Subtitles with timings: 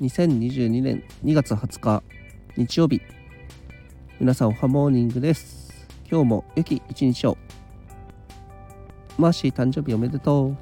[0.00, 2.02] 2022年2月20日
[2.56, 3.00] 日曜日。
[4.20, 5.88] 皆さんおはモーニングです。
[6.08, 7.36] 今日も良き一日を。
[9.18, 10.56] マーシー誕生日おめでとう。